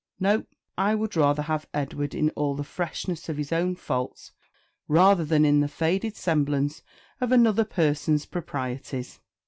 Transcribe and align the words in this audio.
No! 0.19 0.45
I 0.79 0.95
would 0.95 1.15
rather 1.15 1.43
have 1.43 1.69
Edward 1.75 2.15
in 2.15 2.31
all 2.31 2.55
the 2.55 2.63
freshness 2.63 3.29
of 3.29 3.37
his 3.37 3.51
own 3.51 3.75
faults 3.75 4.31
rather 4.87 5.23
than 5.23 5.45
in 5.45 5.59
the 5.59 5.67
faded 5.67 6.15
semblance 6.17 6.81
of 7.19 7.31
another 7.31 7.65
persons's 7.65 8.25
proprieties." 8.25 9.19